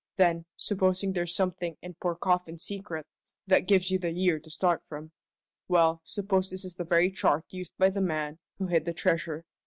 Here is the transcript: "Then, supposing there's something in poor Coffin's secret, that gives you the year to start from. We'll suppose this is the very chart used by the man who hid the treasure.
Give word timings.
"Then, 0.15 0.45
supposing 0.57 1.13
there's 1.13 1.35
something 1.35 1.77
in 1.79 1.93
poor 1.93 2.15
Coffin's 2.15 2.63
secret, 2.63 3.05
that 3.45 3.67
gives 3.67 3.91
you 3.91 3.99
the 3.99 4.09
year 4.09 4.39
to 4.39 4.49
start 4.49 4.81
from. 4.89 5.11
We'll 5.67 6.01
suppose 6.05 6.49
this 6.49 6.65
is 6.65 6.75
the 6.77 6.83
very 6.83 7.11
chart 7.11 7.45
used 7.49 7.77
by 7.77 7.91
the 7.91 8.01
man 8.01 8.39
who 8.57 8.65
hid 8.65 8.85
the 8.85 8.93
treasure. 8.95 9.45